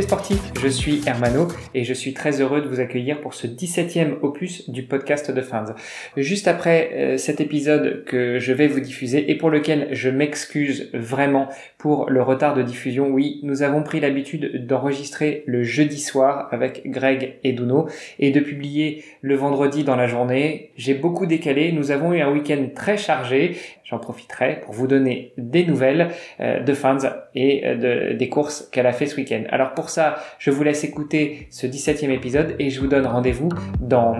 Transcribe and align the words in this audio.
les 0.00 0.06
sportifs, 0.06 0.40
je 0.62 0.68
suis 0.68 1.02
Hermano 1.06 1.46
et 1.74 1.84
je 1.84 1.92
suis 1.92 2.14
très 2.14 2.40
heureux 2.40 2.62
de 2.62 2.68
vous 2.68 2.80
accueillir 2.80 3.20
pour 3.20 3.34
ce 3.34 3.46
17e 3.46 4.14
opus 4.22 4.70
du 4.70 4.82
podcast 4.82 5.30
de 5.30 5.42
Fins. 5.42 5.74
Juste 6.16 6.48
après 6.48 6.90
euh, 6.94 7.16
cet 7.18 7.42
épisode 7.42 8.04
que 8.06 8.38
je 8.38 8.54
vais 8.54 8.66
vous 8.66 8.80
diffuser 8.80 9.30
et 9.30 9.34
pour 9.36 9.50
lequel 9.50 9.88
je 9.92 10.08
m'excuse 10.08 10.88
vraiment 10.94 11.50
pour 11.76 12.08
le 12.08 12.22
retard 12.22 12.54
de 12.54 12.62
diffusion, 12.62 13.08
oui, 13.10 13.40
nous 13.42 13.60
avons 13.60 13.82
pris 13.82 14.00
l'habitude 14.00 14.66
d'enregistrer 14.66 15.44
le 15.44 15.64
jeudi 15.64 16.00
soir 16.00 16.48
avec 16.50 16.86
Greg 16.86 17.34
et 17.44 17.52
Duno 17.52 17.86
et 18.18 18.30
de 18.30 18.40
publier 18.40 19.04
le 19.20 19.34
vendredi 19.34 19.84
dans 19.84 19.96
la 19.96 20.06
journée. 20.06 20.70
J'ai 20.76 20.94
beaucoup 20.94 21.26
décalé, 21.26 21.72
nous 21.72 21.90
avons 21.90 22.14
eu 22.14 22.22
un 22.22 22.32
week-end 22.32 22.68
très 22.74 22.96
chargé 22.96 23.54
j'en 23.90 23.98
profiterai 23.98 24.60
pour 24.64 24.72
vous 24.72 24.86
donner 24.86 25.32
des 25.36 25.64
nouvelles 25.64 26.10
euh, 26.40 26.60
de 26.60 26.72
Fans 26.74 26.98
et 27.34 27.66
euh, 27.66 28.10
de, 28.12 28.16
des 28.16 28.28
courses 28.28 28.68
qu'elle 28.70 28.86
a 28.86 28.92
fait 28.92 29.06
ce 29.06 29.16
week-end. 29.16 29.42
Alors 29.50 29.74
pour 29.74 29.89
ça, 29.90 30.16
je 30.38 30.50
vous 30.50 30.62
laisse 30.62 30.84
écouter 30.84 31.48
ce 31.50 31.66
17e 31.66 32.10
épisode 32.10 32.54
et 32.58 32.70
je 32.70 32.80
vous 32.80 32.86
donne 32.86 33.06
rendez-vous 33.06 33.50
dans 33.80 34.18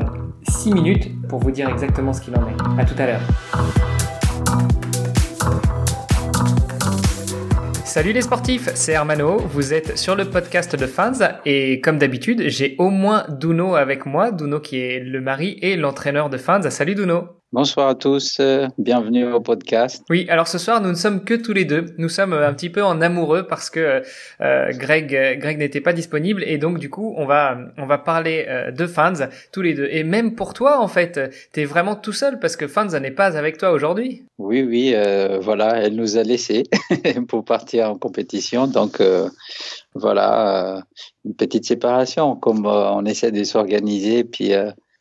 6 0.49 0.73
minutes 0.73 1.09
pour 1.29 1.39
vous 1.39 1.51
dire 1.51 1.69
exactement 1.69 2.13
ce 2.13 2.21
qu'il 2.21 2.35
en 2.37 2.47
est. 2.49 2.81
À 2.81 2.85
tout 2.85 2.95
à 2.99 3.07
l'heure. 3.07 3.21
Salut 7.85 8.13
les 8.13 8.23
sportifs, 8.23 8.69
c'est 8.75 8.93
Hermano, 8.93 9.39
vous 9.39 9.75
êtes 9.75 9.99
sur 9.99 10.15
le 10.15 10.25
podcast 10.25 10.77
de 10.77 10.87
Fans 10.87 11.13
et 11.45 11.81
comme 11.81 11.99
d'habitude, 11.99 12.45
j'ai 12.47 12.77
au 12.79 12.89
moins 12.89 13.25
Duno 13.29 13.75
avec 13.75 14.07
moi, 14.07 14.31
Duno 14.31 14.61
qui 14.61 14.79
est 14.79 15.01
le 15.01 15.21
mari 15.21 15.59
et 15.61 15.77
l'entraîneur 15.77 16.31
de 16.31 16.37
Fans. 16.37 16.71
Salut 16.71 16.95
Duno 16.95 17.40
Bonsoir 17.53 17.89
à 17.89 17.95
tous, 17.97 18.37
euh, 18.39 18.69
bienvenue 18.79 19.33
au 19.33 19.41
podcast. 19.41 20.05
Oui, 20.09 20.25
alors 20.29 20.47
ce 20.47 20.57
soir 20.57 20.81
nous 20.81 20.91
ne 20.91 20.95
sommes 20.95 21.25
que 21.25 21.35
tous 21.35 21.53
les 21.53 21.65
deux. 21.65 21.87
Nous 21.99 22.09
sommes 22.09 22.33
un 22.33 22.55
petit 22.55 22.71
peu 22.71 22.81
en 22.85 23.01
amoureux 23.01 23.49
parce 23.49 23.71
que 23.71 24.05
euh, 24.41 24.71
Greg, 24.71 25.13
euh, 25.17 25.35
Greg 25.35 25.59
n'était 25.59 25.81
pas 25.81 25.93
disponible 25.93 26.45
et 26.47 26.59
donc 26.59 26.79
du 26.79 26.89
coup 26.91 27.13
on 27.17 27.27
va 27.27 27.59
on 27.77 27.87
va 27.87 27.99
parler 27.99 28.47
de 28.73 28.87
fans 28.87 29.27
tous 29.51 29.63
les 29.63 29.75
deux. 29.75 29.89
Et 29.91 30.05
même 30.05 30.37
pour 30.37 30.55
toi 30.55 30.81
en 30.81 30.87
fait, 30.87 31.19
t'es 31.51 31.65
vraiment 31.65 31.97
tout 31.97 32.13
seul 32.13 32.39
parce 32.39 32.55
que 32.55 32.69
fans 32.69 32.87
n'est 32.87 33.11
pas 33.11 33.37
avec 33.37 33.59
toi 33.59 33.73
aujourd'hui. 33.73 34.23
Oui, 34.39 34.63
oui, 34.63 34.95
voilà, 35.41 35.79
elle 35.79 35.97
nous 35.97 36.19
a 36.19 36.23
laissés 36.23 36.63
pour 37.29 37.45
partir 37.45 37.91
en 37.91 37.99
compétition, 37.99 38.69
donc 38.69 39.03
voilà 39.97 40.85
une 41.25 41.35
petite 41.35 41.65
séparation 41.65 42.37
comme 42.37 42.65
on 42.65 43.05
essaie 43.07 43.33
de 43.33 43.43
s'organiser 43.43 44.23
puis 44.23 44.53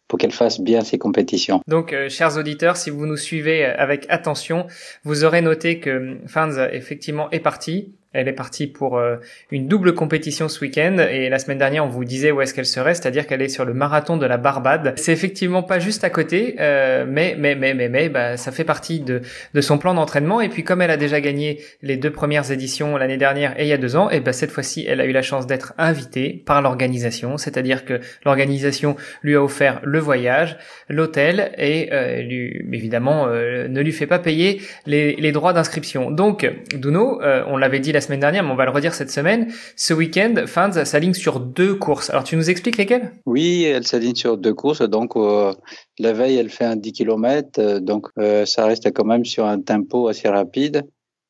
pour 0.10 0.20
qu'elle 0.20 0.34
fasse 0.34 0.60
bien 0.60 0.82
ses 0.82 0.98
compétitions. 0.98 1.62
Donc, 1.68 1.94
euh, 1.94 2.10
chers 2.10 2.36
auditeurs, 2.36 2.76
si 2.76 2.90
vous 2.90 3.06
nous 3.06 3.16
suivez 3.16 3.64
avec 3.64 4.06
attention, 4.10 4.66
vous 5.06 5.24
aurez 5.24 5.42
noté 5.42 5.80
que 5.80 6.18
Fans 6.28 6.68
effectivement 6.72 7.30
est 7.30 7.40
parti. 7.40 7.94
Elle 8.12 8.28
est 8.28 8.34
partie 8.34 8.66
pour 8.66 8.98
euh, 8.98 9.18
une 9.52 9.68
double 9.68 9.94
compétition 9.94 10.50
ce 10.50 10.60
week-end 10.62 10.98
et 10.98 11.30
la 11.30 11.38
semaine 11.38 11.60
dernière 11.60 11.86
on 11.86 11.90
vous 11.90 12.06
disait 12.06 12.32
où 12.32 12.42
est-ce 12.42 12.56
qu'elle 12.56 12.66
serait, 12.66 12.96
c'est-à-dire 12.96 13.28
qu'elle 13.28 13.44
est 13.44 13.50
sur 13.50 13.66
le 13.66 13.74
marathon 13.76 14.18
de 14.18 14.26
la 14.26 14.38
Barbade. 14.38 14.94
C'est 14.98 15.12
effectivement 15.12 15.62
pas 15.62 15.78
juste 15.78 16.04
à 16.04 16.10
côté, 16.10 16.56
euh, 16.60 17.06
mais 17.08 17.36
mais 17.38 17.54
mais 17.54 17.76
mais 17.76 17.88
mais 17.88 18.10
bah, 18.10 18.36
ça 18.36 18.52
fait 18.52 18.64
partie 18.64 19.00
de 19.00 19.22
de 19.54 19.62
son 19.62 19.78
plan 19.78 19.94
d'entraînement 19.94 20.42
et 20.42 20.50
puis 20.50 20.64
comme 20.64 20.82
elle 20.82 20.90
a 20.90 20.98
déjà 20.98 21.22
gagné 21.22 21.60
les 21.84 21.98
deux 21.98 22.10
premières 22.10 22.52
éditions 22.52 22.98
l'année 22.98 23.18
dernière 23.18 23.54
et 23.60 23.66
il 23.66 23.68
y 23.68 23.74
a 23.74 23.78
deux 23.78 23.96
ans, 23.96 24.10
et 24.10 24.22
ben 24.22 24.34
cette 24.34 24.50
fois-ci 24.50 24.86
elle 24.88 25.02
a 25.02 25.06
eu 25.06 25.12
la 25.12 25.22
chance 25.22 25.46
d'être 25.46 25.74
invitée 25.78 26.42
par 26.48 26.64
l'organisation, 26.64 27.38
c'est-à-dire 27.38 27.86
que 27.86 28.00
l'organisation 28.26 28.96
lui 29.22 29.36
a 29.36 29.44
offert 29.44 29.82
le 29.84 30.00
voyage, 30.00 30.58
l'hôtel 30.90 31.52
et 31.60 31.90
euh, 31.94 32.24
lui, 32.24 32.66
évidemment 32.74 33.28
ne 33.28 33.82
lui 33.82 33.92
fait 33.92 34.08
pas 34.08 34.18
payer 34.18 34.64
les 34.88 35.16
les 35.16 35.32
droits 35.32 35.54
d'inscription. 35.54 36.10
Donc 36.10 36.52
Duno, 36.74 37.22
on 37.22 37.58
l'avait 37.58 37.80
dit 37.80 37.92
la 37.92 37.99
semaine 38.02 38.20
dernière, 38.20 38.44
mais 38.44 38.52
on 38.52 38.56
va 38.56 38.66
le 38.66 38.72
redire 38.72 38.94
cette 38.94 39.12
semaine. 39.12 39.52
Ce 39.76 39.94
week-end, 39.94 40.36
Fans 40.46 40.86
s'aligne 40.86 41.14
sur 41.14 41.40
deux 41.40 41.76
courses. 41.76 42.10
Alors, 42.10 42.24
tu 42.24 42.36
nous 42.36 42.50
expliques 42.50 42.78
lesquelles? 42.78 43.14
Oui, 43.26 43.64
elle 43.64 43.86
s'aligne 43.86 44.16
sur 44.16 44.38
deux 44.38 44.54
courses. 44.54 44.82
Donc, 44.82 45.16
euh, 45.16 45.54
la 45.98 46.14
veille, 46.14 46.38
elle 46.38 46.50
fait 46.50 46.66
un 46.66 46.76
10 46.76 46.94
km. 46.94 47.60
Euh, 47.60 47.80
donc, 47.80 48.08
euh, 48.18 48.46
ça 48.46 48.66
reste 48.66 48.92
quand 48.94 49.06
même 49.06 49.26
sur 49.26 49.46
un 49.46 49.60
tempo 49.62 50.08
assez 50.08 50.28
rapide. 50.28 50.84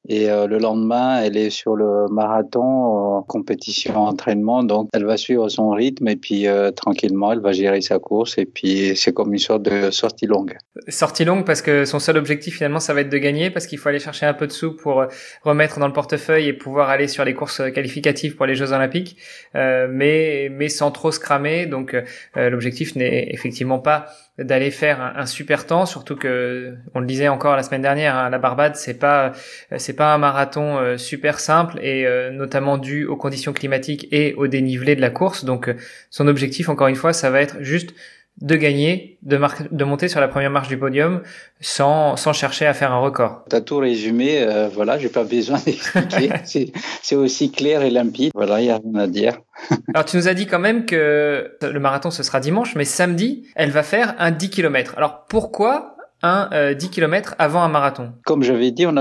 Et 0.08 0.30
euh, 0.30 0.48
le 0.48 0.60
lendemain, 0.60 1.22
elle 1.22 1.36
est 1.36 1.50
sur 1.50 1.76
le 1.76 2.08
marathon, 2.10 3.24
compétition, 3.28 3.98
entraînement. 3.98 4.64
Donc, 4.64 4.90
elle 4.94 5.06
va 5.06 5.18
suivre 5.18 5.50
son 5.50 5.70
rythme 5.72 6.08
et 6.08 6.16
puis 6.16 6.48
euh, 6.48 6.72
tranquillement, 6.72 7.34
elle 7.34 7.42
va 7.42 7.52
gérer 7.52 7.82
sa 7.82 8.00
course. 8.00 8.38
Et 8.38 8.46
puis, 8.46 8.96
c'est 8.96 9.14
comme 9.14 9.34
une 9.34 9.40
sorte 9.40 9.64
de 9.64 9.92
sortie 9.92 10.26
longue. 10.26 10.58
Sortie 10.88 11.26
longue 11.26 11.46
parce 11.46 11.62
que 11.62 11.84
son 11.84 12.00
seul 12.00 12.18
objectif 12.18 12.56
finalement, 12.56 12.80
ça 12.80 12.94
va 12.94 13.02
être 13.02 13.10
de 13.10 13.18
gagner 13.18 13.52
parce 13.52 13.68
qu'il 13.68 13.78
faut 13.78 13.90
aller 13.90 14.00
chercher 14.00 14.26
un 14.26 14.34
peu 14.34 14.48
de 14.48 14.52
sous 14.54 14.76
pour 14.76 15.02
euh, 15.02 15.08
remettre 15.44 15.80
dans 15.80 15.88
le 15.88 15.94
portefeuille 15.94 16.48
et 16.48 16.54
pouvoir 16.54 16.90
aller 16.90 17.08
sur 17.08 17.26
les 17.26 17.34
courses 17.34 17.62
qualificatives 17.74 18.36
pour 18.36 18.46
les 18.46 18.56
Jeux 18.56 18.72
Olympiques, 18.72 19.18
mais 19.54 20.50
mais 20.52 20.70
sans 20.70 20.92
trop 20.92 21.12
se 21.12 21.20
cramer. 21.20 21.66
Donc, 21.66 21.96
l'objectif 22.36 22.96
n'est 22.96 23.30
effectivement 23.31 23.80
pas 23.80 24.08
d'aller 24.38 24.72
faire 24.72 25.02
un, 25.02 25.26
super 25.26 25.66
temps, 25.66 25.86
surtout 25.86 26.16
que 26.16 26.76
on 26.94 27.00
le 27.00 27.06
disait 27.06 27.28
encore 27.28 27.56
la 27.56 27.64
semaine 27.64 27.81
dernière, 27.81 28.16
hein, 28.16 28.30
la 28.30 28.38
Barbade 28.38 28.76
c'est 28.76 28.98
pas 28.98 29.34
c'est 29.89 29.95
pas 29.95 30.13
un 30.13 30.19
marathon 30.19 30.77
euh, 30.77 30.97
super 30.97 31.39
simple 31.39 31.79
et 31.81 32.05
euh, 32.05 32.29
notamment 32.29 32.77
dû 32.77 33.05
aux 33.05 33.16
conditions 33.16 33.53
climatiques 33.53 34.07
et 34.11 34.35
au 34.35 34.45
dénivelé 34.45 34.95
de 34.95 35.01
la 35.01 35.09
course. 35.09 35.45
Donc 35.45 35.67
euh, 35.67 35.73
son 36.11 36.27
objectif 36.27 36.69
encore 36.69 36.89
une 36.89 36.95
fois, 36.95 37.11
ça 37.11 37.31
va 37.31 37.41
être 37.41 37.57
juste 37.61 37.95
de 38.39 38.55
gagner, 38.55 39.17
de, 39.23 39.39
de 39.72 39.83
monter 39.83 40.07
sur 40.07 40.19
la 40.19 40.27
première 40.27 40.51
marche 40.51 40.67
du 40.67 40.77
podium 40.77 41.23
sans, 41.59 42.17
sans 42.17 42.33
chercher 42.33 42.67
à 42.67 42.75
faire 42.75 42.91
un 42.91 43.00
record. 43.00 43.45
Tu 43.50 43.55
as 43.55 43.61
tout 43.61 43.77
résumé, 43.77 44.44
euh, 44.44 44.69
voilà, 44.72 45.00
j'ai 45.00 45.09
pas 45.09 45.23
besoin 45.38 45.57
d'expliquer. 45.57 46.29
c'est 47.01 47.16
aussi 47.16 47.51
clair 47.51 47.81
et 47.81 47.89
limpide. 47.89 48.31
Voilà, 48.35 48.61
il 48.61 48.66
n'y 48.66 48.69
a 48.69 48.77
rien 48.77 49.01
à 49.01 49.07
dire. 49.07 49.39
Alors 49.95 50.06
tu 50.06 50.17
nous 50.17 50.27
as 50.27 50.35
dit 50.35 50.45
quand 50.45 50.59
même 50.59 50.85
que 50.85 51.51
le 51.63 51.79
marathon 51.79 52.11
ce 52.11 52.21
sera 52.21 52.39
dimanche, 52.39 52.75
mais 52.75 52.85
samedi, 52.85 53.47
elle 53.56 53.71
va 53.71 53.81
faire 53.81 54.13
un 54.19 54.29
10 54.29 54.51
km. 54.51 54.94
Alors 54.97 55.25
pourquoi 55.27 55.95
un 56.22 56.74
10 56.74 56.90
km 56.90 57.35
avant 57.38 57.62
un 57.62 57.69
marathon 57.69 58.13
Comme 58.25 58.44
j'avais 58.44 58.72
dit, 58.72 58.85
on 58.85 58.94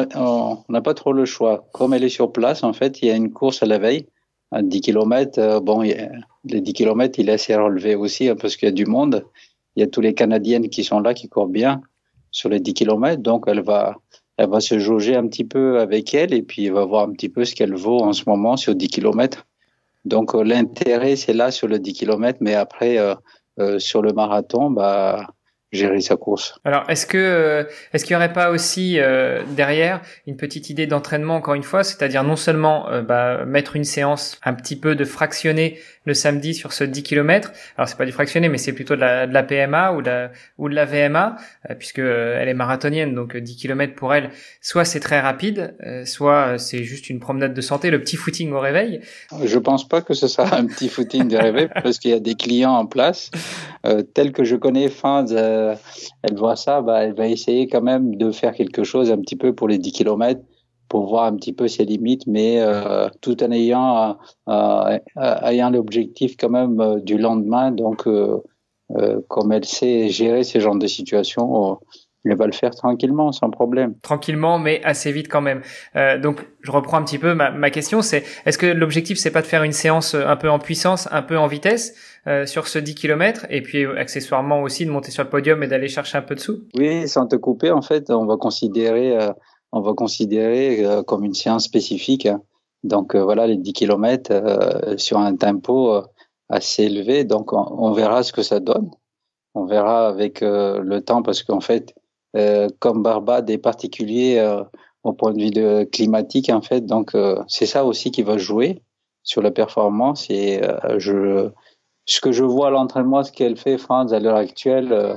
n'a 0.69 0.81
pas 0.83 0.95
trop 0.95 1.12
le 1.12 1.25
choix. 1.25 1.67
Comme 1.73 1.95
elle 1.95 2.05
est 2.05 2.09
sur 2.09 2.33
place, 2.33 2.62
en 2.62 2.73
fait, 2.73 3.03
il 3.03 3.09
y 3.09 3.11
a 3.11 3.17
une 3.17 3.33
course 3.33 3.62
à 3.62 3.67
la 3.67 3.79
veille 3.79 4.06
à 4.51 4.62
10 4.62 4.81
km. 4.81 5.39
Euh, 5.39 5.61
bon, 5.61 5.83
les 5.83 6.61
10 6.61 6.73
km, 6.73 7.19
il 7.19 7.29
est 7.29 7.33
assez 7.33 7.55
relevé 7.55 7.95
aussi 7.95 8.29
hein, 8.29 8.37
parce 8.41 8.56
qu'il 8.56 8.67
y 8.67 8.71
a 8.71 8.75
du 8.75 8.87
monde. 8.87 9.25
Il 9.77 9.81
y 9.81 9.83
a 9.83 9.87
tous 9.87 10.01
les 10.01 10.15
Canadiennes 10.15 10.69
qui 10.69 10.84
sont 10.84 11.01
là, 11.01 11.15
qui 11.15 11.29
courent 11.29 11.49
bien 11.49 11.83
sur 12.31 12.49
les 12.49 12.61
10 12.61 12.75
km. 12.75 13.23
Donc, 13.23 13.45
elle 13.47 13.62
va, 13.62 13.97
elle 14.37 14.49
va 14.49 14.61
se 14.61 14.79
jauger 14.79 15.17
un 15.17 15.27
petit 15.27 15.45
peu 15.45 15.81
avec 15.81 16.15
elle 16.15 16.33
et 16.33 16.43
puis 16.43 16.67
elle 16.67 16.73
va 16.73 16.85
voir 16.85 17.09
un 17.09 17.12
petit 17.12 17.29
peu 17.29 17.45
ce 17.45 17.55
qu'elle 17.55 17.75
vaut 17.75 18.00
en 18.00 18.12
ce 18.12 18.23
moment 18.27 18.56
sur 18.56 18.75
10 18.75 18.89
km. 18.89 19.47
Donc, 20.05 20.35
euh, 20.35 20.43
l'intérêt, 20.43 21.17
c'est 21.17 21.35
là 21.35 21.50
sur 21.50 21.69
le 21.69 21.79
10 21.79 21.93
km, 21.93 22.39
mais 22.41 22.55
après, 22.55 22.99
euh, 22.99 23.15
euh, 23.59 23.79
sur 23.79 24.00
le 24.03 24.12
marathon, 24.12 24.71
bah, 24.71 25.29
gérer 25.73 26.01
sa 26.01 26.17
course. 26.17 26.59
Alors, 26.65 26.89
est-ce 26.89 27.06
que 27.06 27.19
euh, 27.19 27.65
est-ce 27.93 28.05
qu'il 28.05 28.15
y 28.15 28.17
aurait 28.17 28.33
pas 28.33 28.51
aussi 28.51 28.99
euh, 28.99 29.43
derrière 29.51 30.01
une 30.27 30.37
petite 30.37 30.71
idée 30.71 30.87
d'entraînement 30.87 31.37
encore 31.37 31.55
une 31.55 31.62
fois, 31.62 31.84
c'est-à-dire 31.84 32.25
non 32.25 32.37
seulement 32.37 32.91
euh, 32.91 33.03
bah, 33.03 33.45
mettre 33.45 33.77
une 33.77 33.84
séance 33.84 34.41
un 34.45 34.55
petit 34.55 34.77
peu 34.77 34.95
de 34.95 35.05
fractionner 35.05 35.79
le 36.06 36.15
samedi 36.15 36.55
sur 36.55 36.73
ce 36.73 36.84
10 36.84 37.03
km. 37.03 37.53
Alors 37.77 37.87
c'est 37.87 37.99
pas 37.99 38.06
du 38.06 38.12
fractionné, 38.12 38.49
mais 38.49 38.56
c'est 38.56 38.73
plutôt 38.73 38.97
de 38.97 39.01
la, 39.01 39.27
de 39.27 39.34
la, 39.34 39.43
PMA 39.43 39.93
ou 39.93 40.01
de 40.01 40.09
la, 40.09 40.31
ou 40.56 40.71
de 40.71 40.75
la 40.75 40.87
VMA, 40.87 41.37
puisque 41.79 41.99
elle 41.99 42.49
est 42.49 42.55
marathonienne, 42.55 43.15
donc 43.15 43.37
10 43.37 43.56
km 43.56 43.95
pour 43.95 44.15
elle, 44.15 44.31
soit 44.62 44.87
c'est 44.87 45.00
très 45.00 45.21
rapide, 45.21 45.77
soit 46.06 46.56
c'est 46.56 46.83
juste 46.83 47.11
une 47.11 47.21
promenade 47.21 47.53
de 47.53 47.61
santé, 47.61 47.91
le 47.91 48.00
petit 48.00 48.17
footing 48.17 48.53
au 48.53 48.61
réveil. 48.61 49.03
Je 49.45 49.59
pense 49.59 49.87
pas 49.87 50.00
que 50.00 50.15
ce 50.15 50.29
sera 50.29 50.56
un 50.56 50.65
petit 50.65 50.89
footing 50.89 51.29
de 51.29 51.37
réveil, 51.37 51.69
parce 51.83 51.99
qu'il 51.99 52.11
y 52.11 52.15
a 52.15 52.21
des 52.21 52.37
clients 52.37 52.73
en 52.73 52.87
place, 52.87 53.31
tels 54.15 54.33
que 54.33 54.45
je 54.45 54.57
connais, 54.57 54.89
fin 54.89 55.23
de 55.23 55.37
euh, 55.37 55.75
elle 56.23 56.37
voit 56.37 56.57
ça, 56.57 56.81
bah, 56.83 57.05
elle 57.05 57.15
va 57.15 57.27
essayer 57.27 57.69
quand 57.69 57.83
même 57.83 58.17
de 58.17 58.31
faire 58.31 58.53
quelque 58.53 58.85
chose 58.85 59.11
un 59.11 59.19
petit 59.19 59.37
peu 59.37 59.55
pour 59.55 59.69
les 59.69 59.79
10 59.79 59.93
km 59.93 60.41
pour 60.89 61.07
voir 61.07 61.25
un 61.25 61.37
petit 61.37 61.53
peu 61.53 61.69
ses 61.69 61.85
limites, 61.85 62.27
mais 62.27 62.61
euh, 62.61 63.09
tout 63.21 63.43
en 63.43 63.53
ayant 63.53 64.17
euh, 64.49 64.99
l'objectif 65.71 66.37
quand 66.39 66.49
même 66.49 67.01
du 67.03 67.19
lendemain. 67.19 67.71
Donc, 67.73 68.09
comme 69.29 69.53
elle 69.53 69.67
sait 69.67 70.09
gérer 70.09 70.45
ce 70.45 70.59
genre 70.61 70.77
de 70.77 70.87
situation, 70.87 71.79
elle 72.25 72.37
va 72.37 72.47
le 72.47 72.53
faire 72.53 72.75
tranquillement, 72.75 73.33
sans 73.33 73.51
problème. 73.51 73.95
Tranquillement, 74.03 74.59
mais 74.59 74.81
assez 74.85 75.13
vite 75.13 75.29
quand 75.29 75.41
même. 75.41 75.63
Euh, 75.97 76.19
donc, 76.19 76.47
je 76.63 76.71
reprends 76.71 76.99
un 76.99 77.03
petit 77.03 77.19
peu 77.19 77.35
ma, 77.35 77.51
ma 77.51 77.71
question. 77.71 78.03
C'est 78.03 78.25
est-ce 78.45 78.59
que 78.59 78.67
l'objectif 78.67 79.19
c'est 79.19 79.31
pas 79.31 79.43
de 79.43 79.47
faire 79.47 79.63
une 79.63 79.73
séance 79.73 80.15
un 80.15 80.37
peu 80.37 80.51
en 80.51 80.59
puissance, 80.59 81.09
un 81.11 81.23
peu 81.23 81.39
en 81.39 81.47
vitesse 81.47 81.95
euh, 82.29 82.47
sur 82.47 82.69
ce 82.69 82.79
10 82.79 82.95
km, 82.95 83.47
et 83.51 83.63
puis 83.63 83.85
accessoirement 83.87 84.63
aussi 84.63 84.87
de 84.87 84.91
monter 84.91 85.11
sur 85.11 85.25
le 85.25 85.31
podium 85.31 85.63
et 85.63 85.67
d'aller 85.67 85.89
chercher 85.89 86.19
un 86.19 86.23
peu 86.23 86.35
de 86.35 86.41
sous 86.41 86.65
Oui, 86.77 87.09
sans 87.09 87.27
te 87.27 87.37
couper, 87.37 87.71
en 87.71 87.83
fait, 87.83 88.11
on 88.11 88.27
va 88.27 88.37
considérer, 88.37 89.17
euh, 89.17 89.33
on 89.73 89.81
va 89.81 89.95
considérer 89.95 90.85
euh, 90.85 91.03
comme 91.03 91.25
une 91.25 91.35
séance 91.35 91.65
spécifique. 91.65 92.27
Hein. 92.27 92.43
Donc 92.85 93.17
voilà, 93.17 93.47
les 93.47 93.57
10 93.57 93.73
km 93.73 94.95
sur 94.99 95.19
un 95.19 95.35
tempo 95.35 96.01
assez 96.49 96.85
élevé. 96.85 97.25
Donc 97.25 97.53
on, 97.53 97.91
verra 97.91 98.23
ce 98.23 98.33
que 98.33 98.43
ça 98.43 98.61
donne. 98.61 98.89
On 99.55 99.65
verra 99.65 100.07
avec 100.07 100.43
le 100.43 101.01
temps 101.01 101.25
parce 101.25 101.43
qu'en 101.43 101.59
fait, 101.59 101.93
euh, 102.37 102.69
comme 102.79 103.03
Barbade 103.03 103.49
est 103.49 103.59
particulier 103.59 104.37
euh, 104.39 104.63
au 105.03 105.13
point 105.13 105.33
de 105.33 105.43
vue 105.43 105.87
climatique 105.87 106.51
en 106.51 106.61
fait. 106.61 106.83
Donc 106.83 107.15
euh, 107.15 107.43
c'est 107.49 107.67
ça 107.67 107.85
aussi 107.85 108.11
qui 108.11 108.23
va 108.23 108.37
jouer 108.37 108.83
sur 109.23 109.43
la 109.43 109.51
performance. 109.51 110.29
Et 110.31 110.61
je, 110.99 111.51
ce 112.08 112.20
que 112.20 112.32
je 112.32 112.44
vois 112.44 112.69
à 112.69 112.70
l'entraînement, 112.70 113.22
ce 113.22 113.32
qu'elle 113.32 113.56
fait, 113.56 113.78
France, 113.78 114.12
à 114.12 114.19
l'heure 114.19 114.37
actuelle, 114.37 115.16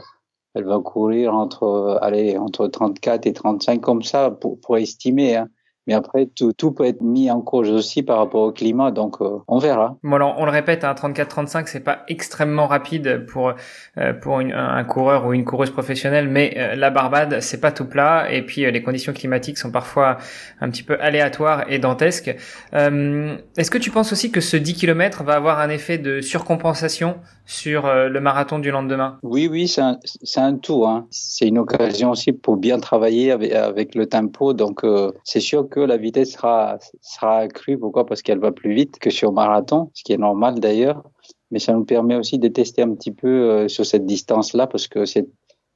elle 0.53 0.65
va 0.65 0.79
courir 0.79 1.33
entre, 1.33 1.97
allez, 2.01 2.37
entre 2.37 2.67
34 2.67 3.25
et 3.25 3.33
35 3.33 3.81
comme 3.81 4.03
ça 4.03 4.31
pour, 4.31 4.59
pour 4.59 4.77
estimer. 4.77 5.37
Hein. 5.37 5.49
Mais 5.87 5.95
après, 5.95 6.27
tout, 6.27 6.53
tout, 6.53 6.71
peut 6.71 6.85
être 6.85 7.01
mis 7.01 7.31
en 7.31 7.41
cause 7.41 7.71
aussi 7.71 8.03
par 8.03 8.19
rapport 8.19 8.43
au 8.43 8.51
climat, 8.51 8.91
donc 8.91 9.19
euh, 9.19 9.39
on 9.47 9.57
verra. 9.57 9.97
Bon, 10.03 10.15
alors, 10.15 10.35
on 10.37 10.45
le 10.45 10.51
répète, 10.51 10.83
hein, 10.83 10.93
34-35, 10.93 11.63
c'est 11.65 11.79
pas 11.79 12.03
extrêmement 12.07 12.67
rapide 12.67 13.25
pour 13.25 13.53
euh, 13.97 14.13
pour 14.13 14.37
un 14.37 14.83
coureur 14.83 15.25
ou 15.25 15.33
une 15.33 15.43
coureuse 15.43 15.71
professionnelle, 15.71 16.27
mais 16.27 16.53
euh, 16.57 16.75
la 16.75 16.91
Barbade, 16.91 17.39
c'est 17.41 17.59
pas 17.59 17.71
tout 17.71 17.85
plat, 17.85 18.31
et 18.31 18.43
puis 18.43 18.71
les 18.71 18.83
conditions 18.83 19.11
climatiques 19.11 19.57
sont 19.57 19.71
parfois 19.71 20.17
un 20.59 20.69
petit 20.69 20.83
peu 20.83 20.99
aléatoires 21.01 21.65
et 21.67 21.79
dantesques. 21.79 22.35
Est-ce 22.73 23.71
que 23.71 23.77
tu 23.79 23.89
penses 23.89 24.11
aussi 24.11 24.31
que 24.31 24.39
ce 24.39 24.57
10 24.57 24.75
km 24.75 25.23
va 25.23 25.33
avoir 25.33 25.59
un 25.59 25.69
effet 25.69 25.97
de 25.97 26.21
surcompensation 26.21 27.15
sur 27.45 27.87
le 27.87 28.19
marathon 28.19 28.59
du 28.59 28.69
lendemain? 28.71 29.17
Oui, 29.23 29.47
oui, 29.49 29.67
c'est 29.67 29.81
un, 29.81 29.97
un, 30.37 30.55
tout. 30.55 30.85
Hein. 30.85 31.07
C'est 31.09 31.47
une 31.47 31.57
occasion 31.57 32.11
aussi 32.11 32.31
pour 32.31 32.57
bien 32.57 32.79
travailler 32.79 33.31
avec, 33.31 33.51
avec 33.51 33.95
le 33.95 34.05
tempo, 34.05 34.53
donc 34.53 34.85
c'est 35.23 35.39
sûr 35.39 35.67
que 35.71 35.79
la 35.79 35.97
vitesse 35.97 36.33
sera, 36.33 36.77
sera 37.01 37.37
accrue. 37.39 37.79
Pourquoi? 37.79 38.05
Parce 38.05 38.21
qu'elle 38.21 38.37
va 38.37 38.51
plus 38.51 38.75
vite 38.75 38.99
que 38.99 39.09
sur 39.09 39.31
marathon, 39.31 39.89
ce 39.95 40.03
qui 40.03 40.13
est 40.13 40.17
normal 40.17 40.59
d'ailleurs. 40.59 41.01
Mais 41.49 41.57
ça 41.57 41.73
nous 41.73 41.85
permet 41.85 42.15
aussi 42.15 42.37
de 42.37 42.47
tester 42.47 42.83
un 42.83 42.93
petit 42.93 43.11
peu 43.11 43.27
euh, 43.27 43.67
sur 43.67 43.85
cette 43.85 44.05
distance-là, 44.05 44.67
parce 44.67 44.87
que 44.87 45.05
cette, 45.05 45.29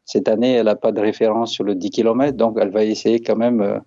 cette 0.05 0.27
année, 0.27 0.53
elle 0.53 0.67
n'a 0.67 0.75
pas 0.75 0.91
de 0.91 1.01
référence 1.01 1.51
sur 1.51 1.63
le 1.63 1.73
10 1.73 1.89
km, 1.89 2.37
donc 2.37 2.57
elle 2.61 2.71
va 2.71 2.83
essayer 2.83 3.19
quand 3.19 3.35
même 3.35 3.81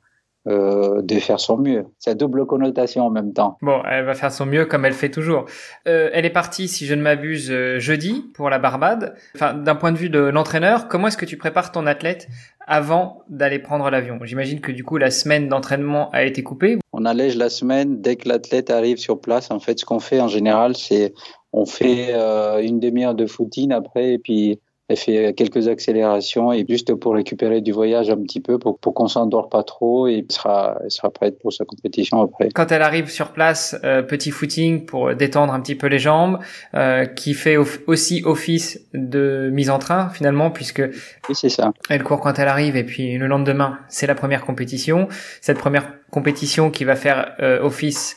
euh, 0.49 1.03
de 1.03 1.15
faire 1.17 1.41
son 1.41 1.59
mieux. 1.59 1.87
C'est 1.99 2.17
double 2.17 2.47
connotation 2.47 3.05
en 3.05 3.11
même 3.11 3.33
temps. 3.33 3.59
Bon, 3.61 3.83
elle 3.89 4.05
va 4.05 4.15
faire 4.15 4.33
son 4.33 4.47
mieux 4.47 4.65
comme 4.65 4.85
elle 4.85 4.95
fait 4.95 5.11
toujours. 5.11 5.45
Euh, 5.87 6.11
elle 6.13 6.25
est 6.25 6.31
partie, 6.31 6.69
si 6.69 6.87
je 6.87 6.95
ne 6.95 7.03
m'abuse, 7.03 7.51
euh, 7.51 7.79
jeudi 7.79 8.25
pour 8.35 8.49
la 8.49 8.59
Barbade. 8.59 9.15
Enfin, 9.35 9.55
d'un 9.55 9.75
point 9.75 9.93
de 9.93 9.99
vue 9.99 10.11
de 10.11 10.21
l'entraîneur, 10.21 10.89
comment 10.89 11.09
est-ce 11.09 11.17
que 11.17 11.27
tu 11.27 11.37
prépares 11.37 11.73
ton 11.73 11.87
athlète 11.87 12.29
avant 12.67 13.23
d'aller 13.29 13.59
prendre 13.59 13.91
l'avion? 13.91 14.19
J'imagine 14.23 14.61
que 14.61 14.73
du 14.73 14.85
coup 14.85 14.97
la 14.97 15.11
semaine 15.11 15.49
d'entraînement 15.49 16.11
a 16.11 16.25
été 16.25 16.43
coupée. 16.43 16.79
On 16.93 17.05
allège 17.05 17.37
la 17.37 17.51
semaine 17.51 18.01
dès 18.01 18.17
que 18.17 18.29
l'athlète 18.29 18.71
arrive 18.71 18.99
sur 18.99 19.21
place. 19.21 19.51
En 19.51 19.61
fait, 19.61 19.79
ce 19.79 19.85
qu'on 19.85 20.01
fait 20.01 20.21
en 20.21 20.29
général, 20.29 20.77
c'est 20.77 21.13
on 21.53 21.67
fait 21.67 22.09
euh, 22.15 22.63
une 22.63 22.79
demi-heure 22.79 23.15
de 23.15 23.27
footing 23.27 23.73
après 23.73 24.13
et 24.15 24.19
puis 24.19 24.61
elle 24.89 24.97
fait 24.97 25.35
quelques 25.35 25.69
accélérations 25.69 26.53
et 26.53 26.65
juste 26.69 26.95
pour 26.95 27.15
récupérer 27.15 27.61
du 27.61 27.73
voyage 27.73 28.09
un 28.09 28.17
petit 28.17 28.41
peu 28.41 28.59
pour, 28.59 28.79
pour 28.79 28.95
qu'on 28.95 29.07
s'endort 29.07 29.51
pas 29.51 29.63
trop 29.63 30.09
et 30.09 30.25
elle 30.27 30.33
sera, 30.33 30.79
elle 30.83 30.91
sera 30.91 31.11
prête 31.11 31.39
pour 31.39 31.53
sa 31.53 31.65
compétition 31.67 32.23
après. 32.23 32.49
Quand 32.55 32.73
elle 32.73 32.83
arrive 32.83 33.09
sur 33.11 33.33
place, 33.33 33.77
euh, 33.85 34.03
petit 34.03 34.31
footing 34.31 34.87
pour 34.87 35.15
détendre 35.15 35.53
un 35.53 35.61
petit 35.61 35.75
peu 35.75 35.89
les 35.89 35.99
jambes, 35.99 36.39
euh, 36.75 37.05
qui 37.05 37.35
fait 37.35 37.57
aussi 37.59 38.23
office 38.25 38.81
de 38.95 39.51
mise 39.53 39.69
en 39.69 39.79
train 39.79 40.09
finalement 40.09 40.51
puisque 40.51 40.83
oui, 41.29 41.35
c'est 41.35 41.51
ça. 41.51 41.73
Elle 41.91 42.03
court 42.03 42.21
quand 42.21 42.39
elle 42.39 42.49
arrive 42.49 42.77
et 42.77 42.85
puis 42.85 43.19
le 43.19 43.27
lendemain 43.27 43.79
c'est 43.89 44.07
la 44.07 44.15
première 44.15 44.45
compétition. 44.45 45.09
Cette 45.43 45.59
première 45.59 45.93
compétition 46.11 46.71
qui 46.71 46.85
va 46.85 46.97
faire 46.97 47.35
euh, 47.41 47.63
office 47.63 48.17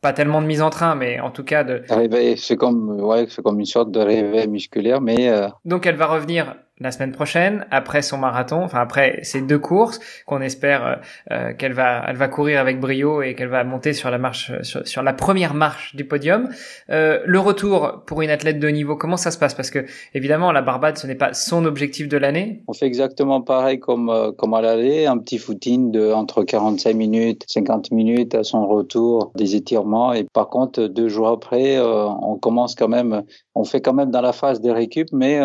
pas 0.00 0.12
tellement 0.12 0.40
de 0.40 0.46
mise 0.46 0.62
en 0.62 0.70
train, 0.70 0.94
mais 0.94 1.20
en 1.20 1.30
tout 1.30 1.44
cas 1.44 1.64
de. 1.64 1.82
Réveil, 1.88 2.36
c'est 2.38 2.56
comme, 2.56 3.00
ouais, 3.00 3.26
c'est 3.28 3.42
comme 3.42 3.60
une 3.60 3.66
sorte 3.66 3.90
de 3.90 4.00
réveil 4.00 4.48
musculaire, 4.48 5.00
mais. 5.00 5.28
Euh... 5.28 5.48
Donc 5.64 5.86
elle 5.86 5.96
va 5.96 6.06
revenir 6.06 6.56
la 6.80 6.90
semaine 6.90 7.12
prochaine, 7.12 7.66
après 7.70 8.00
son 8.00 8.16
marathon, 8.16 8.62
enfin 8.62 8.80
après 8.80 9.20
ces 9.22 9.42
deux 9.42 9.58
courses 9.58 10.00
qu'on 10.24 10.40
espère 10.40 10.86
euh, 10.86 10.94
euh, 11.30 11.52
qu'elle 11.52 11.74
va, 11.74 12.02
elle 12.08 12.16
va 12.16 12.28
courir 12.28 12.58
avec 12.58 12.80
brio 12.80 13.22
et 13.22 13.34
qu'elle 13.34 13.48
va 13.48 13.62
monter 13.64 13.92
sur 13.92 14.10
la 14.10 14.18
marche, 14.18 14.50
sur, 14.62 15.02
la 15.02 15.12
première 15.12 15.52
marche 15.52 15.94
du 15.94 16.06
podium. 16.06 16.48
Euh, 16.88 17.20
le 17.26 17.38
retour 17.38 18.02
pour 18.06 18.22
une 18.22 18.30
athlète 18.30 18.58
de 18.58 18.68
niveau, 18.68 18.96
comment 18.96 19.18
ça 19.18 19.30
se 19.30 19.38
passe? 19.38 19.54
Parce 19.54 19.70
que 19.70 19.84
évidemment 20.14 20.52
la 20.52 20.62
Barbade, 20.62 20.96
ce 20.96 21.06
n'est 21.06 21.14
pas 21.14 21.34
son 21.34 21.66
objectif 21.66 22.08
de 22.08 22.16
l'année. 22.16 22.62
On 22.66 22.72
fait 22.72 22.86
exactement 22.86 23.42
pareil 23.42 23.78
comme 23.78 24.34
comme 24.38 24.54
à 24.54 24.62
l'aller, 24.62 25.06
un 25.06 25.18
petit 25.18 25.38
footing 25.38 25.90
de 25.90 26.12
entre 26.12 26.44
45 26.44 26.96
minutes, 26.96 27.44
50 27.46 27.90
minutes 27.90 28.34
à 28.34 28.42
son 28.42 28.66
retour, 28.66 29.32
des 29.36 29.54
étirements. 29.54 30.14
Et 30.14 30.24
par 30.32 30.48
contre, 30.48 30.86
deux 30.86 31.08
jours 31.08 31.28
après, 31.28 31.78
on 31.78 32.38
commence 32.38 32.74
quand 32.74 32.88
même, 32.88 33.22
on 33.54 33.64
fait 33.64 33.80
quand 33.80 33.92
même 33.92 34.10
dans 34.10 34.22
la 34.22 34.32
phase 34.32 34.60
des 34.60 34.72
récup, 34.72 35.08
mais 35.12 35.40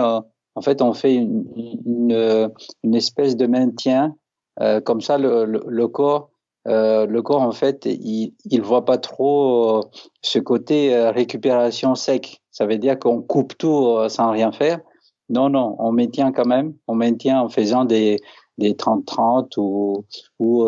en 0.55 0.61
fait, 0.61 0.81
on 0.81 0.93
fait 0.93 1.13
une, 1.15 1.45
une, 1.85 2.51
une 2.83 2.95
espèce 2.95 3.35
de 3.35 3.45
maintien. 3.45 4.15
Euh, 4.61 4.79
comme 4.79 5.01
ça, 5.01 5.17
le, 5.17 5.45
le, 5.45 5.87
corps, 5.89 6.29
euh, 6.67 7.05
le 7.05 7.21
corps, 7.21 7.41
en 7.41 7.51
fait, 7.51 7.85
il 7.85 8.33
il 8.45 8.61
voit 8.61 8.85
pas 8.85 8.97
trop 8.97 9.79
euh, 9.79 9.81
ce 10.21 10.39
côté 10.39 10.95
euh, 10.95 11.11
récupération 11.11 11.93
sec. 11.95 12.41
Ça 12.51 12.65
veut 12.65 12.77
dire 12.77 12.97
qu'on 12.97 13.21
coupe 13.21 13.57
tout 13.57 13.87
euh, 13.97 14.07
sans 14.07 14.31
rien 14.31 14.53
faire. 14.53 14.79
Non, 15.27 15.49
non, 15.49 15.75
on 15.79 15.91
maintient 15.91 16.31
quand 16.31 16.45
même. 16.45 16.73
On 16.87 16.95
maintient 16.95 17.41
en 17.41 17.49
faisant 17.49 17.83
des 17.83 18.17
des 18.57 18.73
30-30 18.73 19.57
ou 19.57 20.05
ou, 20.39 20.63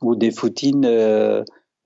ou 0.00 0.16
des 0.16 0.30
footines 0.30 0.86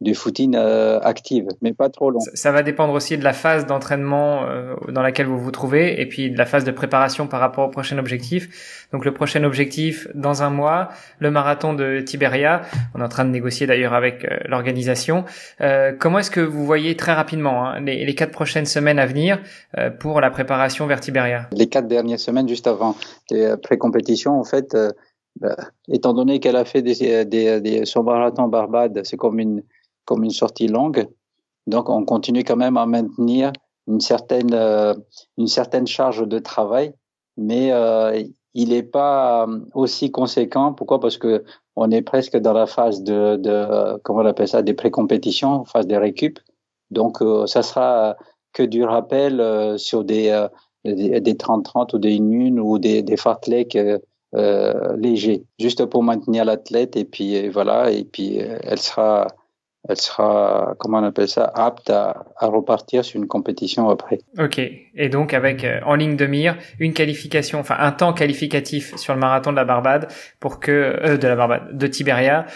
du 0.00 0.14
footing 0.14 0.54
euh, 0.56 0.98
active, 1.00 1.46
mais 1.62 1.72
pas 1.72 1.88
trop 1.88 2.10
long. 2.10 2.20
Ça, 2.34 2.52
va 2.52 2.62
dépendre 2.62 2.92
aussi 2.92 3.16
de 3.16 3.24
la 3.24 3.32
phase 3.32 3.66
d'entraînement 3.66 4.44
euh, 4.44 4.74
dans 4.88 5.02
laquelle 5.02 5.26
vous 5.26 5.38
vous 5.38 5.50
trouvez 5.50 6.00
et 6.00 6.06
puis 6.06 6.30
de 6.30 6.36
la 6.36 6.46
phase 6.46 6.64
de 6.64 6.72
préparation 6.72 7.26
par 7.26 7.40
rapport 7.40 7.66
au 7.66 7.70
prochain 7.70 7.96
objectif. 7.98 8.86
Donc 8.92 9.04
le 9.04 9.14
prochain 9.14 9.44
objectif 9.44 10.08
dans 10.14 10.42
un 10.42 10.50
mois, 10.50 10.88
le 11.20 11.30
marathon 11.30 11.74
de 11.74 12.00
Tiberia. 12.00 12.62
On 12.94 13.00
est 13.00 13.04
en 13.04 13.08
train 13.08 13.24
de 13.24 13.30
négocier 13.30 13.66
d'ailleurs 13.66 13.94
avec 13.94 14.24
euh, 14.24 14.36
l'organisation. 14.46 15.24
comment 15.98 16.18
est-ce 16.18 16.30
que 16.30 16.40
vous 16.40 16.64
voyez 16.66 16.96
très 16.96 17.12
rapidement 17.12 17.66
hein, 17.66 17.80
les, 17.80 18.04
les, 18.04 18.14
quatre 18.14 18.32
prochaines 18.32 18.66
semaines 18.66 18.98
à 18.98 19.06
venir 19.06 19.40
pour 20.00 20.20
la 20.20 20.30
préparation 20.30 20.86
vers 20.86 21.00
Tiberia? 21.00 21.48
Les 21.52 21.68
quatre 21.68 21.88
dernières 21.88 22.20
semaines 22.20 22.48
juste 22.48 22.66
avant 22.66 22.96
les 23.30 23.56
pré-compétitions, 23.62 24.38
en 24.38 24.44
fait. 24.44 24.76
Bah, 25.40 25.56
étant 25.88 26.12
donné 26.12 26.38
qu'elle 26.38 26.56
a 26.56 26.64
fait 26.64 26.82
des, 26.82 27.24
des, 27.24 27.60
des, 27.60 27.84
son 27.86 28.04
marathon 28.04 28.46
Barbade, 28.48 29.00
c'est 29.04 29.16
comme 29.16 29.40
une, 29.40 29.62
comme 30.04 30.24
une 30.24 30.30
sortie 30.30 30.68
longue. 30.68 31.06
Donc, 31.66 31.88
on 31.88 32.04
continue 32.04 32.44
quand 32.44 32.56
même 32.56 32.76
à 32.76 32.86
maintenir 32.86 33.52
une 33.86 34.00
certaine, 34.00 34.52
euh, 34.54 34.94
une 35.38 35.46
certaine 35.46 35.86
charge 35.86 36.26
de 36.26 36.38
travail, 36.38 36.94
mais 37.36 37.72
euh, 37.72 38.22
il 38.54 38.68
n'est 38.70 38.84
pas 38.84 39.46
euh, 39.46 39.60
aussi 39.74 40.10
conséquent. 40.10 40.72
Pourquoi? 40.72 41.00
Parce 41.00 41.18
que 41.18 41.44
on 41.76 41.90
est 41.90 42.02
presque 42.02 42.36
dans 42.36 42.52
la 42.52 42.66
phase 42.66 43.02
de, 43.02 43.36
de 43.36 43.98
comment 44.04 44.20
on 44.20 44.26
appelle 44.26 44.48
ça, 44.48 44.62
des 44.62 44.74
pré-compétitions, 44.74 45.64
phase 45.64 45.86
des 45.86 45.98
récup. 45.98 46.38
Donc, 46.90 47.20
euh, 47.20 47.46
ça 47.46 47.62
sera 47.62 48.16
que 48.52 48.62
du 48.62 48.84
rappel 48.84 49.40
euh, 49.40 49.76
sur 49.76 50.04
des 50.04 50.46
des 50.84 51.32
30-30 51.32 51.96
ou 51.96 51.98
des 51.98 52.18
1 52.18 52.58
ou 52.58 52.78
des, 52.78 53.02
des 53.02 53.16
fartleks 53.16 53.78
légers, 54.34 55.44
juste 55.58 55.86
pour 55.86 56.02
maintenir 56.02 56.44
l'athlète 56.44 56.94
et 56.94 57.06
puis 57.06 57.48
voilà, 57.48 57.90
et 57.90 58.04
puis 58.04 58.36
elle 58.36 58.78
sera 58.78 59.28
elle 59.88 59.98
sera, 59.98 60.74
comment 60.78 60.98
on 60.98 61.04
appelle 61.04 61.28
ça, 61.28 61.50
apte 61.54 61.90
à, 61.90 62.24
à, 62.38 62.46
repartir 62.46 63.04
sur 63.04 63.20
une 63.20 63.28
compétition 63.28 63.90
après. 63.90 64.18
Ok. 64.38 64.58
Et 64.58 65.08
donc 65.08 65.34
avec 65.34 65.64
euh, 65.64 65.80
en 65.84 65.94
ligne 65.94 66.16
de 66.16 66.26
mire 66.26 66.56
une 66.78 66.94
qualification, 66.94 67.60
enfin 67.60 67.76
un 67.78 67.92
temps 67.92 68.14
qualificatif 68.14 68.96
sur 68.96 69.12
le 69.14 69.20
marathon 69.20 69.50
de 69.50 69.56
la 69.56 69.64
Barbade 69.64 70.08
pour 70.40 70.58
que 70.58 70.70
euh, 70.72 71.16
de 71.18 71.28
la 71.28 71.36
Barbade 71.36 71.76
de 71.76 71.86
Tiberia 71.86 72.46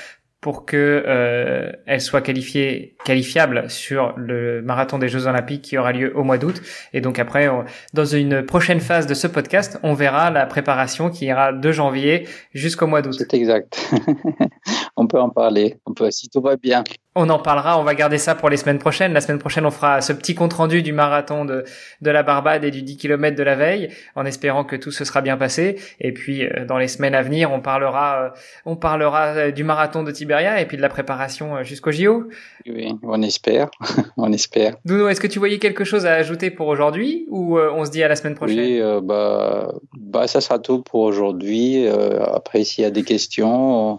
pour 0.41 0.65
que 0.65 1.03
euh, 1.05 1.73
elle 1.87 2.01
soit 2.01 2.21
qualifiée 2.21 2.95
qualifiable 3.05 3.69
sur 3.69 4.15
le 4.17 4.63
marathon 4.63 4.97
des 4.97 5.09
Jeux 5.09 5.27
Olympiques 5.27 5.63
qui 5.63 5.77
aura 5.77 5.91
lieu 5.91 6.17
au 6.17 6.23
mois 6.23 6.39
d'août 6.39 6.63
et 6.93 7.01
donc 7.01 7.19
après 7.19 7.51
dans 7.93 8.05
une 8.05 8.45
prochaine 8.45 8.79
phase 8.79 9.09
de 9.09 9.15
ce 9.15 9.27
podcast 9.27 9.81
on 9.83 9.95
verra 9.95 10.31
la 10.31 10.47
préparation 10.47 11.11
qui 11.11 11.27
ira 11.27 11.53
de 11.53 11.73
janvier 11.73 12.29
jusqu'au 12.55 12.87
mois 12.87 13.03
d'août. 13.03 13.17
C'est 13.19 13.35
exact. 13.35 13.93
on 14.97 15.07
peut 15.07 15.21
en 15.21 15.31
parler. 15.31 15.79
On 15.87 15.93
peut 15.95 16.11
si 16.11 16.29
tout 16.29 16.41
va 16.41 16.57
bien. 16.57 16.85
On 17.21 17.31
en 17.31 17.41
parlera, 17.41 17.81
on 17.81 17.83
va 17.83 17.97
garder 17.97 18.17
ça 18.17 18.37
pour 18.37 18.49
les 18.49 18.57
semaines 18.57 18.79
prochaines. 18.79 19.13
La 19.13 19.21
semaine 19.21 19.41
prochaine, 19.41 19.67
on 19.67 19.73
fera 19.73 20.01
ce 20.01 20.13
petit 20.13 20.37
compte-rendu 20.37 20.83
du 20.83 20.93
marathon 20.93 21.45
de, 21.45 21.65
de 22.01 22.11
la 22.13 22.23
Barbade 22.23 22.63
et 22.63 22.71
du 22.71 22.83
10 22.83 22.97
km 22.97 23.37
de 23.37 23.43
la 23.43 23.57
veille, 23.57 23.89
en 24.15 24.25
espérant 24.25 24.63
que 24.63 24.77
tout 24.77 24.93
se 24.93 25.05
sera 25.05 25.21
bien 25.21 25.37
passé. 25.37 25.81
Et 25.99 26.13
puis, 26.13 26.45
euh, 26.45 26.65
dans 26.65 26.79
les 26.79 26.87
semaines 26.87 27.17
à 27.17 27.23
venir, 27.23 27.51
on 27.51 27.61
parlera, 27.61 28.23
euh, 28.23 28.29
on 28.67 28.77
parlera 28.77 29.27
euh, 29.35 29.51
du 29.51 29.65
marathon 29.65 30.05
de 30.05 30.13
Tiberia 30.13 30.61
et 30.61 30.67
puis 30.67 30.77
de 30.77 30.83
la 30.83 30.89
préparation 30.89 31.61
jusqu'au 31.65 31.91
JO. 31.91 32.29
Oui, 32.69 32.95
on 33.03 33.21
espère, 33.23 33.69
on 34.17 34.33
espère. 34.33 34.77
Duno, 34.85 35.09
est-ce 35.09 35.21
que 35.21 35.27
tu 35.27 35.41
voyais 35.41 35.59
quelque 35.59 35.83
chose 35.83 36.07
à 36.07 36.15
ajouter 36.15 36.53
pour 36.53 36.69
aujourd'hui 36.69 37.27
ou 37.31 37.59
on 37.59 37.85
se 37.85 37.91
dit 37.91 38.05
à 38.05 38.07
la 38.07 38.15
semaine 38.15 38.37
prochaine? 38.37 38.59
Oui, 38.61 38.81
bah, 39.03 39.73
bah, 39.93 40.29
ça 40.29 40.41
sera 40.41 40.61
tout 40.61 40.83
pour 40.83 41.01
aujourd'hui. 41.01 41.85
après, 41.89 42.63
s'il 42.63 42.85
y 42.85 42.87
a 42.87 42.93
des 42.93 43.03
questions, 43.03 43.99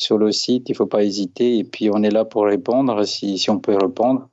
sur 0.00 0.18
le 0.18 0.32
site, 0.32 0.68
il 0.68 0.74
faut 0.74 0.86
pas 0.86 1.04
hésiter. 1.04 1.58
Et 1.58 1.64
puis 1.64 1.90
on 1.92 2.02
est 2.02 2.10
là 2.10 2.24
pour 2.24 2.46
répondre 2.46 3.04
si, 3.04 3.44
on 3.48 3.58
peut 3.58 3.76
répondre. 3.76 4.28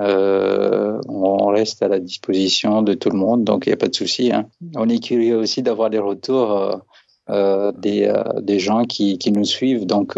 Euh, 0.00 0.98
on 1.06 1.46
reste 1.48 1.82
à 1.82 1.88
la 1.88 2.00
disposition 2.00 2.80
de 2.80 2.94
tout 2.94 3.10
le 3.10 3.18
monde, 3.18 3.44
donc 3.44 3.66
il 3.66 3.68
n'y 3.68 3.74
a 3.74 3.76
pas 3.76 3.88
de 3.88 3.94
souci. 3.94 4.32
Hein. 4.32 4.46
On 4.74 4.88
est 4.88 5.04
curieux 5.04 5.36
aussi 5.36 5.62
d'avoir 5.62 5.90
des 5.90 5.98
retours 5.98 6.52
euh, 6.52 6.76
euh 7.28 7.72
des, 7.72 8.10
des 8.40 8.58
gens 8.58 8.84
qui, 8.84 9.18
qui 9.18 9.32
nous 9.32 9.44
suivent. 9.44 9.84
Donc 9.84 10.16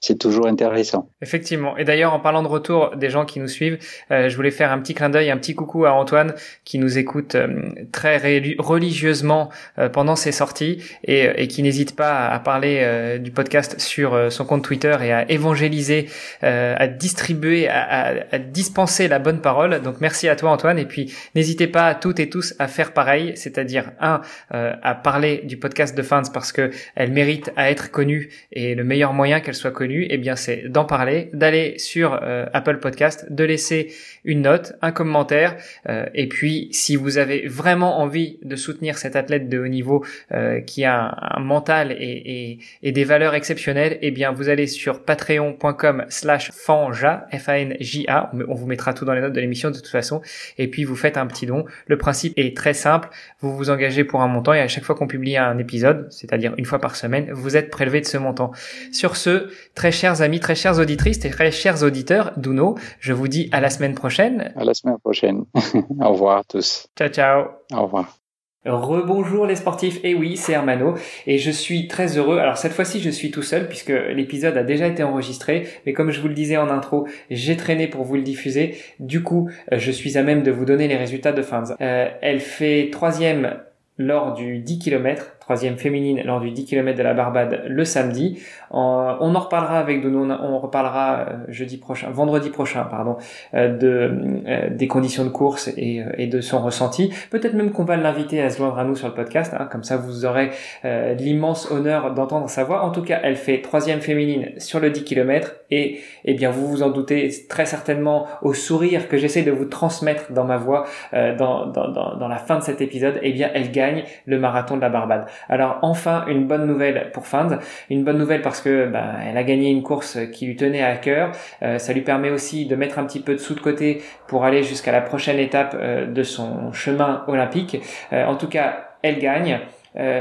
c'est 0.00 0.16
toujours 0.16 0.46
intéressant. 0.46 1.10
Effectivement. 1.22 1.76
Et 1.76 1.84
d'ailleurs, 1.84 2.14
en 2.14 2.20
parlant 2.20 2.44
de 2.44 2.48
retour 2.48 2.94
des 2.96 3.10
gens 3.10 3.24
qui 3.24 3.40
nous 3.40 3.48
suivent, 3.48 3.78
euh, 4.12 4.28
je 4.28 4.36
voulais 4.36 4.52
faire 4.52 4.70
un 4.70 4.78
petit 4.78 4.94
clin 4.94 5.10
d'œil, 5.10 5.28
un 5.30 5.36
petit 5.36 5.56
coucou 5.56 5.86
à 5.86 5.92
Antoine 5.92 6.34
qui 6.64 6.78
nous 6.78 6.98
écoute 6.98 7.34
euh, 7.34 7.70
très 7.90 8.18
religieusement 8.58 9.50
euh, 9.78 9.88
pendant 9.88 10.14
ses 10.14 10.30
sorties 10.30 10.84
et, 11.02 11.48
qui 11.48 11.64
n'hésite 11.64 11.96
pas 11.96 12.28
à, 12.28 12.38
parler 12.38 13.18
du 13.18 13.30
podcast 13.30 13.80
sur 13.80 14.30
son 14.30 14.44
compte 14.44 14.62
Twitter 14.62 14.96
et 15.02 15.12
à 15.12 15.30
évangéliser, 15.30 16.08
à 16.42 16.86
distribuer, 16.86 17.68
à, 17.68 18.26
à, 18.30 18.38
dispenser 18.38 19.08
la 19.08 19.18
bonne 19.18 19.40
parole. 19.40 19.80
Donc 19.82 20.00
merci 20.00 20.28
à 20.28 20.36
toi 20.36 20.50
Antoine. 20.50 20.78
Et 20.78 20.84
puis 20.84 21.12
n'hésitez 21.34 21.66
pas 21.66 21.94
toutes 21.94 22.20
et 22.20 22.28
tous 22.28 22.54
à 22.58 22.68
faire 22.68 22.92
pareil, 22.92 23.32
c'est-à-dire 23.36 23.92
un 24.00 24.20
à 24.50 24.94
parler 24.94 25.42
du 25.44 25.56
podcast 25.56 25.96
de 25.96 26.02
Fans 26.02 26.22
parce 26.32 26.52
que 26.52 26.70
elle 26.94 27.12
mérite 27.12 27.50
à 27.56 27.70
être 27.70 27.90
connue 27.90 28.30
et 28.52 28.74
le 28.74 28.84
meilleur 28.84 29.12
moyen 29.12 29.40
qu'elle 29.40 29.54
soit 29.54 29.72
connue 29.72 29.87
eh 30.10 30.18
bien 30.18 30.36
c'est 30.36 30.68
d'en 30.68 30.84
parler, 30.84 31.30
d'aller 31.32 31.78
sur 31.78 32.18
euh, 32.22 32.46
Apple 32.52 32.78
Podcast, 32.78 33.26
de 33.30 33.44
laisser 33.44 33.92
une 34.24 34.42
note, 34.42 34.74
un 34.82 34.92
commentaire, 34.92 35.56
euh, 35.88 36.06
et 36.14 36.28
puis 36.28 36.68
si 36.72 36.96
vous 36.96 37.18
avez 37.18 37.46
vraiment 37.46 38.00
envie 38.00 38.38
de 38.42 38.56
soutenir 38.56 38.98
cet 38.98 39.16
athlète 39.16 39.48
de 39.48 39.58
haut 39.58 39.68
niveau 39.68 40.04
euh, 40.32 40.60
qui 40.60 40.84
a 40.84 41.16
un, 41.36 41.40
mental 41.40 41.92
et, 41.92 42.58
des 42.82 43.04
valeurs 43.04 43.34
exceptionnelles, 43.34 43.98
eh 44.02 44.10
bien 44.10 44.32
vous 44.32 44.48
allez 44.48 44.66
sur 44.66 45.04
patreon.com/slash 45.04 46.52
fanja, 46.52 47.26
F-A-N-J-A, 47.32 48.32
on 48.48 48.54
vous 48.54 48.66
mettra 48.66 48.94
tout 48.94 49.04
dans 49.04 49.14
les 49.14 49.20
notes 49.20 49.32
de 49.32 49.40
l'émission 49.40 49.70
de 49.70 49.76
toute 49.76 49.86
façon, 49.86 50.20
et 50.58 50.68
puis 50.68 50.84
vous 50.84 50.96
faites 50.96 51.16
un 51.16 51.26
petit 51.26 51.46
don. 51.46 51.64
Le 51.86 51.96
principe 51.96 52.34
est 52.36 52.56
très 52.56 52.74
simple, 52.74 53.08
vous 53.40 53.56
vous 53.56 53.70
engagez 53.70 54.04
pour 54.04 54.20
un 54.20 54.28
montant 54.28 54.52
et 54.52 54.60
à 54.60 54.68
chaque 54.68 54.84
fois 54.84 54.94
qu'on 54.94 55.06
publie 55.06 55.36
un 55.36 55.58
épisode, 55.58 56.06
c'est-à-dire 56.10 56.54
une 56.56 56.64
fois 56.64 56.78
par 56.78 56.96
semaine, 56.96 57.30
vous 57.32 57.56
êtes 57.56 57.70
prélevé 57.70 58.00
de 58.00 58.06
ce 58.06 58.18
montant. 58.18 58.52
Sur 58.92 59.16
ce, 59.16 59.50
Très 59.78 59.92
chers 59.92 60.22
amis, 60.22 60.40
très 60.40 60.56
chères 60.56 60.80
auditrices 60.80 61.24
et 61.24 61.30
très 61.30 61.52
chers 61.52 61.84
auditeurs 61.84 62.32
d'Uno, 62.36 62.76
je 62.98 63.12
vous 63.12 63.28
dis 63.28 63.48
à 63.52 63.60
la 63.60 63.70
semaine 63.70 63.94
prochaine. 63.94 64.52
À 64.56 64.64
la 64.64 64.74
semaine 64.74 64.98
prochaine. 64.98 65.44
Au 66.00 66.08
revoir 66.08 66.38
à 66.38 66.42
tous. 66.42 66.88
Ciao, 66.98 67.08
ciao. 67.08 67.44
Au 67.72 67.82
revoir. 67.84 68.18
Rebonjour 68.64 69.46
les 69.46 69.54
sportifs, 69.54 70.00
et 70.02 70.16
oui 70.16 70.36
c'est 70.36 70.50
Hermano 70.50 70.94
et 71.28 71.38
je 71.38 71.52
suis 71.52 71.86
très 71.86 72.18
heureux. 72.18 72.38
Alors 72.38 72.56
cette 72.56 72.72
fois-ci 72.72 72.98
je 72.98 73.08
suis 73.08 73.30
tout 73.30 73.44
seul 73.44 73.68
puisque 73.68 73.90
l'épisode 73.90 74.56
a 74.56 74.64
déjà 74.64 74.88
été 74.88 75.04
enregistré, 75.04 75.68
mais 75.86 75.92
comme 75.92 76.10
je 76.10 76.20
vous 76.20 76.26
le 76.26 76.34
disais 76.34 76.56
en 76.56 76.70
intro, 76.70 77.06
j'ai 77.30 77.56
traîné 77.56 77.86
pour 77.86 78.02
vous 78.02 78.16
le 78.16 78.22
diffuser. 78.22 78.78
Du 78.98 79.22
coup, 79.22 79.48
euh, 79.72 79.78
je 79.78 79.92
suis 79.92 80.18
à 80.18 80.24
même 80.24 80.42
de 80.42 80.50
vous 80.50 80.64
donner 80.64 80.88
les 80.88 80.96
résultats 80.96 81.30
de 81.30 81.42
Fans. 81.42 81.76
Euh, 81.80 82.08
elle 82.20 82.40
fait 82.40 82.88
troisième 82.90 83.60
lors 83.96 84.34
du 84.34 84.58
10 84.58 84.80
km, 84.80 85.36
troisième 85.48 85.78
féminine 85.78 86.20
lors 86.26 86.40
du 86.40 86.50
10 86.50 86.66
km 86.66 86.98
de 86.98 87.02
la 87.02 87.14
Barbade 87.14 87.62
le 87.68 87.82
samedi. 87.86 88.38
on 88.70 89.34
en 89.34 89.40
reparlera 89.40 89.78
avec 89.78 90.02
de 90.02 90.10
nous, 90.10 90.30
on 90.30 90.58
reparlera 90.58 91.20
euh, 91.20 91.24
jeudi 91.48 91.78
prochain, 91.78 92.10
vendredi 92.10 92.50
prochain, 92.50 92.84
pardon, 92.84 93.16
euh, 93.54 93.74
de 93.74 94.42
euh, 94.46 94.68
des 94.68 94.88
conditions 94.88 95.24
de 95.24 95.30
course 95.30 95.70
et, 95.78 96.26
de 96.26 96.40
son 96.42 96.60
ressenti. 96.60 97.14
Peut-être 97.30 97.54
même 97.54 97.70
qu'on 97.70 97.84
va 97.84 97.96
l'inviter 97.96 98.42
à 98.42 98.50
se 98.50 98.58
joindre 98.58 98.78
à 98.78 98.84
nous 98.84 98.94
sur 98.94 99.08
le 99.08 99.14
podcast, 99.14 99.54
hein, 99.58 99.66
comme 99.72 99.84
ça 99.84 99.96
vous 99.96 100.26
aurez 100.26 100.50
l'immense 100.84 101.70
honneur 101.70 102.12
d'entendre 102.12 102.50
sa 102.50 102.64
voix. 102.64 102.82
En 102.82 102.90
tout 102.90 103.02
cas, 103.02 103.18
elle 103.22 103.36
fait 103.36 103.62
troisième 103.62 104.02
féminine 104.02 104.50
sur 104.58 104.80
le 104.80 104.90
10 104.90 105.04
km 105.04 105.54
et 105.70 106.00
eh 106.26 106.34
bien 106.34 106.50
vous 106.50 106.66
vous 106.66 106.82
en 106.82 106.90
doutez 106.90 107.30
très 107.48 107.64
certainement 107.64 108.26
au 108.42 108.52
sourire 108.52 109.08
que 109.08 109.16
j'essaie 109.16 109.44
de 109.44 109.50
vous 109.50 109.64
transmettre 109.64 110.30
dans 110.32 110.44
ma 110.44 110.58
voix 110.58 110.84
dans, 111.12 111.66
dans 111.66 112.28
la 112.28 112.36
fin 112.36 112.58
de 112.58 112.62
cet 112.62 112.82
épisode, 112.82 113.18
eh 113.22 113.32
bien 113.32 113.50
elle 113.54 113.70
gagne 113.70 114.04
le 114.26 114.38
marathon 114.38 114.76
de 114.76 114.82
la 114.82 114.90
Barbade. 114.90 115.26
Alors 115.48 115.78
enfin 115.82 116.24
une 116.28 116.46
bonne 116.46 116.66
nouvelle 116.66 117.10
pour 117.12 117.26
Fans, 117.26 117.58
une 117.90 118.04
bonne 118.04 118.18
nouvelle 118.18 118.42
parce 118.42 118.60
que 118.60 118.86
bah, 118.86 119.14
elle 119.26 119.36
a 119.36 119.44
gagné 119.44 119.70
une 119.70 119.82
course 119.82 120.18
qui 120.32 120.46
lui 120.46 120.56
tenait 120.56 120.82
à 120.82 120.96
cœur. 120.96 121.32
Euh, 121.62 121.78
ça 121.78 121.92
lui 121.92 122.02
permet 122.02 122.30
aussi 122.30 122.66
de 122.66 122.76
mettre 122.76 122.98
un 122.98 123.04
petit 123.04 123.20
peu 123.20 123.34
de 123.34 123.38
sous 123.38 123.54
de 123.54 123.60
côté 123.60 124.02
pour 124.26 124.44
aller 124.44 124.62
jusqu'à 124.62 124.92
la 124.92 125.00
prochaine 125.00 125.38
étape 125.38 125.76
euh, 125.78 126.06
de 126.06 126.22
son 126.22 126.72
chemin 126.72 127.24
olympique. 127.26 127.80
Euh, 128.12 128.24
en 128.26 128.36
tout 128.36 128.48
cas, 128.48 128.88
elle 129.02 129.18
gagne. 129.18 129.60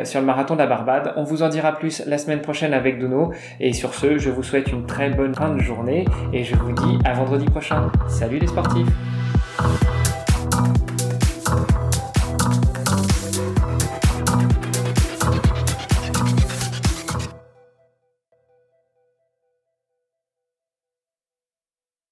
sur 0.04 0.20
le 0.22 0.26
marathon 0.26 0.56
de 0.56 0.60
la 0.60 0.66
Barbade. 0.66 1.14
On 1.18 1.24
vous 1.24 1.44
en 1.44 1.50
dira 1.50 1.74
plus 1.74 2.04
la 2.08 2.18
semaine 2.18 2.42
prochaine 2.42 2.74
avec 2.74 2.98
Dono. 3.00 3.32
Et 3.60 3.74
sur 3.74 3.94
ce, 3.94 4.18
je 4.18 4.32
vous 4.32 4.42
souhaite 4.42 4.72
une 4.72 4.88
très 4.88 5.10
bonne 5.10 5.36
fin 5.36 5.54
de 5.54 5.60
journée 5.60 6.06
et 6.34 6.44
je 6.44 6.56
vous 6.56 6.72
dis 6.72 6.98
à 7.06 7.14
vendredi 7.14 7.46
prochain. 7.46 7.92
Salut 8.08 8.40
les 8.40 8.48
sportifs 8.48 8.88